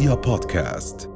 [0.00, 1.10] رؤيا بودكاست.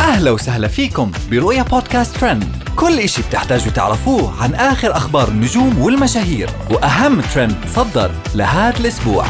[0.00, 2.44] أهلا وسهلا فيكم برؤيا بودكاست ترند.
[2.76, 9.26] كل إشي بتحتاجوا تعرفوه عن آخر أخبار النجوم والمشاهير وأهم ترند صدر لهذا الأسبوع.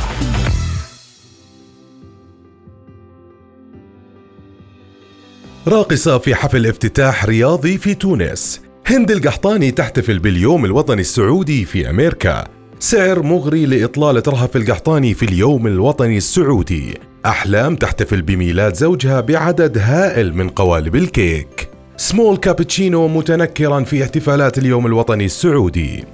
[5.69, 8.61] راقصة في حفل افتتاح رياضي في تونس.
[8.87, 12.62] هند القحطاني تحتفل باليوم الوطني السعودي في أمريكا.
[12.83, 16.99] سعر مغري لإطلالة رهف القحطاني في اليوم الوطني السعودي.
[17.27, 21.69] أحلام تحتفل بميلاد زوجها بعدد هائل من قوالب الكيك.
[21.97, 26.05] سمول كابتشينو متنكرا في احتفالات اليوم الوطني السعودي.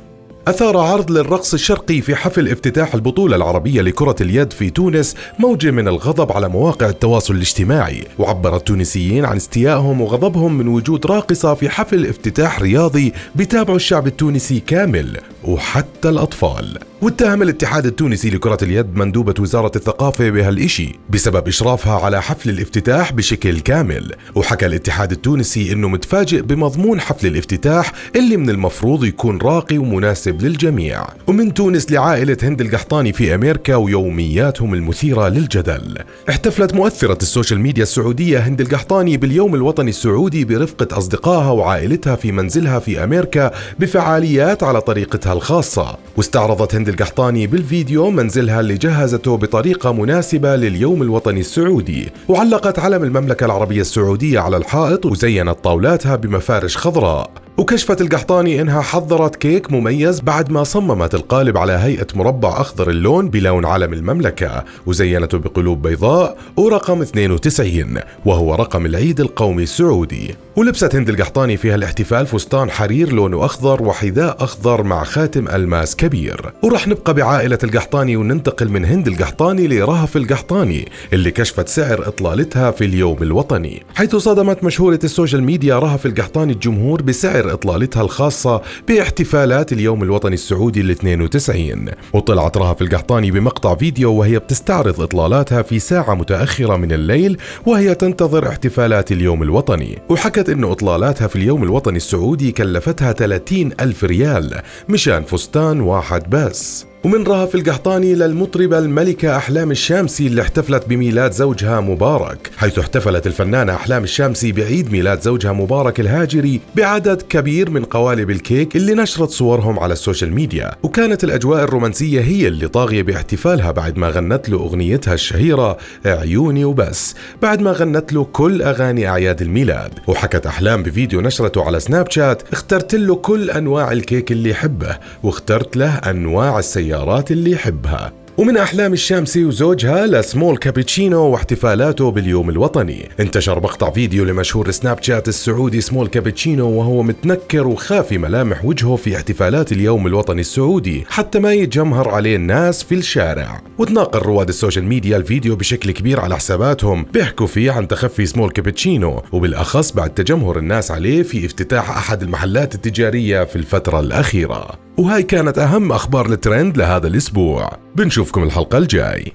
[0.49, 5.89] أثار عرض للرقص الشرقي في حفل افتتاح البطولة العربية لكرة اليد في تونس موجة من
[5.89, 8.05] الغضب على مواقع التواصل الاجتماعي.
[8.19, 14.61] وعبر التونسيين عن استيائهم وغضبهم من وجود راقصة في حفل افتتاح رياضي بتابع الشعب التونسي
[14.61, 16.79] كامل وحتى الأطفال.
[17.03, 23.61] واتهم الاتحاد التونسي لكرة اليد مندوبة وزارة الثقافة بهالإشي بسبب إشرافها على حفل الافتتاح بشكل
[23.61, 24.15] كامل.
[24.35, 31.07] وحكى الاتحاد التونسي إنه متفاجئ بمضمون حفل الافتتاح اللي من المفروض يكون راقي ومناسب للجميع.
[31.27, 35.99] ومن تونس لعائلة هند القحطاني في أمريكا ويومياتهم المثيرة للجدل.
[36.29, 42.79] احتفلت مؤثرة السوشيال ميديا السعودية هند القحطاني باليوم الوطني السعودي برفقة أصدقائها وعائلتها في منزلها
[42.79, 45.99] في أمريكا بفعاليات على طريقتها الخاصة.
[46.17, 52.09] واستعرضت هند القحطاني بالفيديو منزلها اللي جهزته بطريقة مناسبة لليوم الوطني السعودي.
[52.29, 57.48] وعلقت علم المملكة العربية السعودية على الحائط وزينت طاولاتها بمفارش خضراء.
[57.59, 63.29] وكشفت القحطاني إنها حضرت كيك مميز بعد ما صممت القالب على هيئة مربع أخضر اللون
[63.29, 70.35] بلون علم المملكة وزينته بقلوب بيضاء ورقم 92 وهو رقم العيد القومي السعودي.
[70.57, 76.53] ولبست هند القحطاني في هالاحتفال فستان حرير لونه أخضر وحذاء أخضر مع خاتم ألماس كبير.
[76.63, 82.85] ورح نبقى بعائلة القحطاني وننتقل من هند القحطاني لرهف القحطاني اللي كشفت سعر إطلالتها في
[82.85, 83.83] اليوم الوطني.
[83.95, 90.35] حيث صدمت مشهورة ال social media رهف القحطاني الجمهور بسعر إطلالتها الخاصة باحتفالات اليوم الوطني
[90.35, 96.93] السعودي ال 92 وطلعت رهف القحطاني بمقطع فيديو وهي بتستعرض إطلالاتها في ساعة متأخرة من
[96.93, 99.99] الليل وهي تنتظر احتفالات اليوم الوطني.
[100.09, 106.87] وحكت إنه إطلالاتها في اليوم الوطني السعودي كلفتها 30 ألف ريال مشان فستان واحد بس.
[107.05, 113.75] ومن رهف القحطاني للمطربة الملكة أحلام الشامسي اللي احتفلت بميلاد زوجها مبارك حيث احتفلت الفنانة
[113.75, 119.79] أحلام الشامسي بعيد ميلاد زوجها مبارك الهاجري بعدد كبير من قوالب الكيك اللي نشرت صورهم
[119.79, 120.71] على ال social media.
[120.83, 127.15] وكانت الأجواء الرومانسية هي اللي طاغية باحتفالها بعد ما غنت له أغنيتها الشهيرة عيوني وبس
[127.43, 129.93] بعد ما غنت له كل أغاني أعياد الميلاد.
[130.07, 135.77] وحكت أحلام بفيديو نشرته على سناب شات اخترت له كل أنواع الكيك اللي يحبه واخترت
[135.77, 138.13] له أنواع السيارات السيارات اللي يحبها.
[138.39, 143.09] ومن أحلام الشامسي وزوجها لسمول كابتشينو واحتفالاته باليوم الوطني.
[143.21, 149.17] انتشر مقطع فيديو لمشهور سناب شات السعودي سمول كابتشينو وهو متنكر وخافي ملامح وجهه في
[149.17, 153.63] احتفالات اليوم الوطني السعودي حتى ما يتجمهر عليه الناس في الشارع.
[153.79, 158.51] وتناقل رواد ال social media الفيديو بشكل كبير على حساباتهم بيحكوا فيه عن تخفي سمول
[158.51, 164.88] كابتشينو وبالأخص بعد تجمهر الناس عليه في افتتاح أحد المحلات التجارية في الفترة الأخيرة.
[164.99, 167.71] وهاي كانت أهم أخبار الترند لهذا الأسبوع.
[167.97, 169.33] بنشوفكم الحلقة الجاي.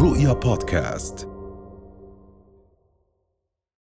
[0.00, 1.33] رؤيا بودكاست.